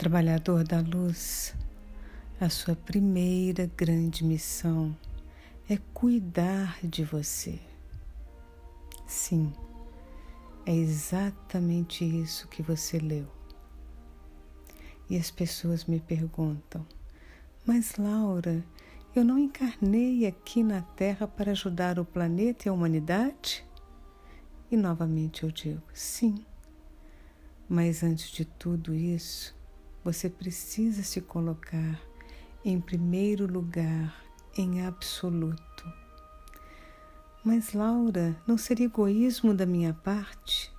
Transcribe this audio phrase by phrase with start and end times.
[0.00, 1.54] Trabalhador da luz,
[2.40, 4.96] a sua primeira grande missão
[5.68, 7.60] é cuidar de você.
[9.06, 9.52] Sim,
[10.64, 13.26] é exatamente isso que você leu.
[15.10, 16.86] E as pessoas me perguntam:
[17.66, 18.64] Mas Laura,
[19.14, 23.62] eu não encarnei aqui na Terra para ajudar o planeta e a humanidade?
[24.70, 26.42] E novamente eu digo: sim.
[27.68, 29.59] Mas antes de tudo isso,
[30.04, 32.00] você precisa se colocar
[32.64, 34.24] em primeiro lugar,
[34.56, 35.92] em absoluto.
[37.44, 40.70] Mas, Laura, não seria egoísmo da minha parte?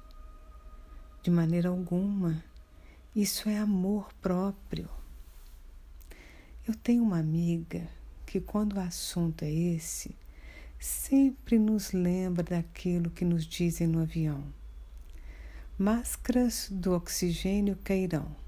[1.23, 2.43] De maneira alguma.
[3.15, 4.87] Isso é amor próprio.
[6.67, 7.89] Eu tenho uma amiga
[8.25, 10.15] que, quando o assunto é esse,
[10.79, 14.43] sempre nos lembra daquilo que nos dizem no avião.
[15.77, 18.40] Máscaras do oxigênio cairão.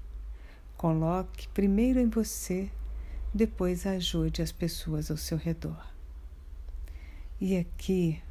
[0.76, 2.70] Coloque primeiro em você,
[3.32, 5.94] depois ajude as pessoas ao seu redor.
[7.40, 8.22] E aqui,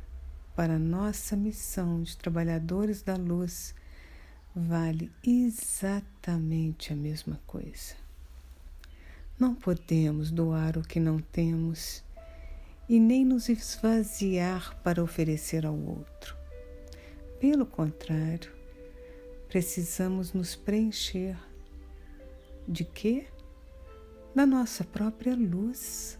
[0.55, 3.75] para nossa missão de trabalhadores da luz,
[4.55, 7.95] vale exatamente a mesma coisa.
[9.39, 12.03] Não podemos doar o que não temos
[12.87, 16.35] e nem nos esvaziar para oferecer ao outro.
[17.39, 18.51] Pelo contrário,
[19.49, 21.37] precisamos nos preencher
[22.67, 23.27] de quê?
[24.35, 26.19] Da nossa própria luz.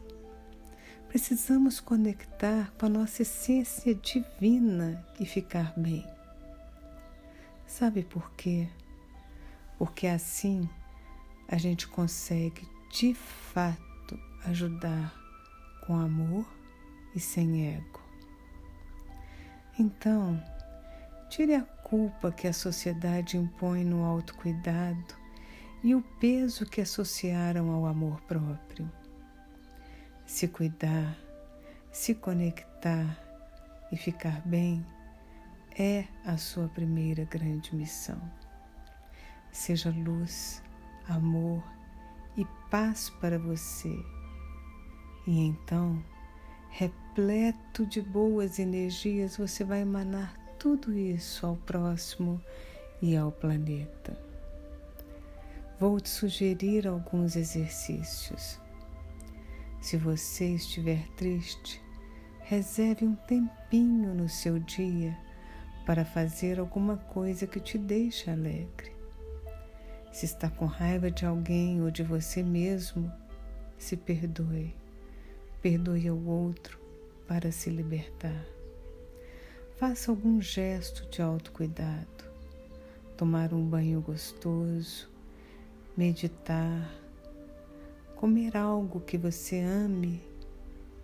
[1.08, 6.06] Precisamos conectar com a nossa essência divina e ficar bem.
[7.68, 8.68] Sabe por quê?
[9.78, 10.70] Porque assim
[11.48, 15.14] a gente consegue de fato ajudar
[15.86, 16.46] com amor
[17.16, 18.02] e sem ego.
[19.78, 20.42] Então,
[21.30, 25.23] tire a culpa que a sociedade impõe no autocuidado
[25.84, 28.90] e o peso que associaram ao amor próprio.
[30.26, 31.18] Se cuidar,
[31.92, 33.20] se conectar
[33.92, 34.84] e ficar bem
[35.78, 38.20] é a sua primeira grande missão.
[39.52, 40.64] Seja luz,
[41.08, 41.62] amor
[42.38, 43.94] e paz para você.
[45.28, 46.04] E então,
[46.70, 52.42] repleto de boas energias, você vai emanar tudo isso ao próximo
[53.02, 54.33] e ao planeta.
[55.84, 58.58] Vou te sugerir alguns exercícios.
[59.82, 61.84] Se você estiver triste,
[62.40, 65.14] reserve um tempinho no seu dia
[65.86, 68.94] para fazer alguma coisa que te deixe alegre.
[70.10, 73.12] Se está com raiva de alguém ou de você mesmo,
[73.78, 74.74] se perdoe.
[75.62, 76.80] Perdoe ao outro
[77.28, 78.46] para se libertar.
[79.76, 82.24] Faça algum gesto de autocuidado.
[83.18, 85.12] Tomar um banho gostoso,
[85.96, 86.90] meditar,
[88.16, 90.22] comer algo que você ame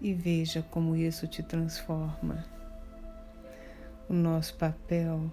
[0.02, 2.44] e veja como isso te transforma.
[4.10, 5.32] O nosso papel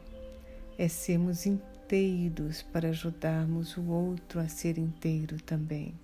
[0.76, 5.94] é sermos inteiros para ajudarmos o outro a ser inteiro também.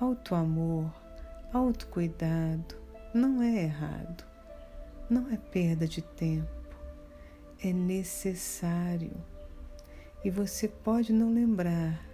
[0.00, 0.90] Autoamor,
[1.52, 2.74] autocuidado
[3.12, 4.24] não é errado,
[5.10, 6.48] não é perda de tempo,
[7.62, 9.12] é necessário
[10.24, 12.04] e você pode não lembrar,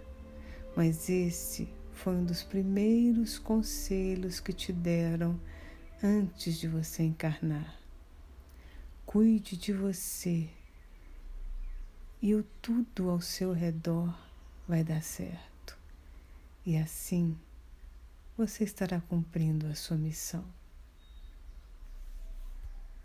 [0.75, 5.39] mas esse foi um dos primeiros conselhos que te deram
[6.03, 7.79] antes de você encarnar.
[9.05, 10.49] Cuide de você
[12.21, 14.13] e o tudo ao seu redor
[14.67, 15.77] vai dar certo.
[16.65, 17.37] E assim
[18.37, 20.43] você estará cumprindo a sua missão.